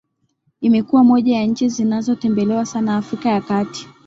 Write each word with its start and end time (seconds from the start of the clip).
Imekuwa 0.61 1.03
moja 1.03 1.35
ya 1.35 1.43
nchi 1.45 1.69
zinazo 1.69 2.15
tembelewa 2.15 2.65
sana 2.65 2.97
Afrika 2.97 3.29
ya 3.29 3.41
kati 3.41 3.89